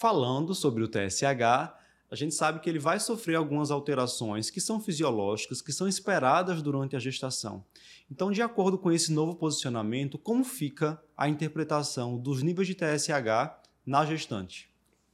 [0.00, 1.74] falando sobre o TSH,
[2.10, 6.62] a gente sabe que ele vai sofrer algumas alterações que são fisiológicas, que são esperadas
[6.62, 7.62] durante a gestação.
[8.10, 13.52] Então, de acordo com esse novo posicionamento, como fica a interpretação dos níveis de TSH
[13.84, 14.70] na gestante?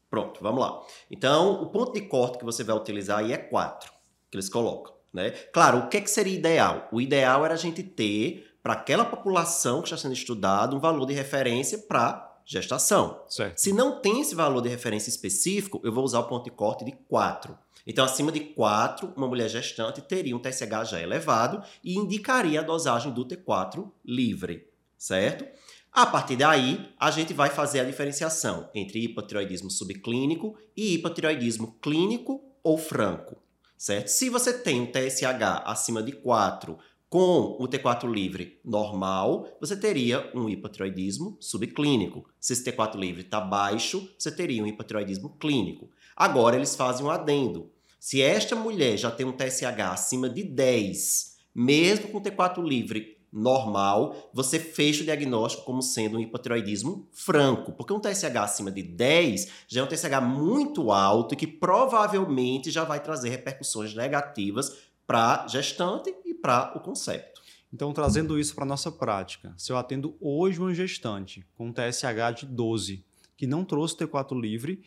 [0.09, 0.81] Pronto, vamos lá.
[1.11, 3.93] Então, o ponto de corte que você vai utilizar aí é 4,
[4.31, 4.95] que eles colocam.
[5.13, 5.31] Né?
[5.53, 6.89] Claro, o que, é que seria ideal?
[6.93, 11.07] O ideal era a gente ter, para aquela população que está sendo estudada, um valor
[11.07, 13.25] de referência para gestação.
[13.29, 13.59] Certo.
[13.59, 16.85] Se não tem esse valor de referência específico, eu vou usar o ponto de corte
[16.85, 17.59] de 4.
[17.85, 22.63] Então, acima de 4, uma mulher gestante teria um TSH já elevado e indicaria a
[22.63, 25.45] dosagem do T4 livre, certo?
[25.93, 32.45] A partir daí, a gente vai fazer a diferenciação entre hipotiroidismo subclínico e hipotiroidismo clínico
[32.63, 33.37] ou franco,
[33.79, 34.09] certo?
[34.09, 36.77] Se você tem um TSH acima de 4
[37.09, 42.29] com o T4 livre normal, você teria um hipotiroidismo subclínico.
[42.41, 45.89] Se esse T4 livre está baixo, você teria um hipotiroidismo clínico.
[46.17, 47.71] Agora eles fazem um adendo.
[48.01, 54.31] Se esta mulher já tem um TSH acima de 10, mesmo com T4 livre normal,
[54.33, 59.49] você fecha o diagnóstico como sendo um hipotiroidismo franco, porque um TSH acima de 10
[59.69, 64.73] já é um TSH muito alto e que provavelmente já vai trazer repercussões negativas
[65.07, 67.41] para gestante para o concepto.
[67.73, 72.41] Então, trazendo isso para a nossa prática, se eu atendo hoje uma gestante com TSH
[72.41, 73.05] de 12,
[73.37, 74.83] que não trouxe T4 livre,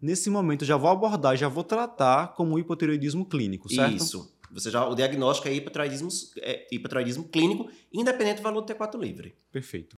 [0.00, 3.96] nesse momento eu já vou abordar, já vou tratar como hipotireoidismo clínico, certo?
[3.96, 4.32] Isso.
[4.50, 6.08] Você já, o diagnóstico é hipotireoidismo,
[6.38, 9.34] é hipotireoidismo clínico, independente do valor do T4 livre.
[9.50, 9.90] Perfeito.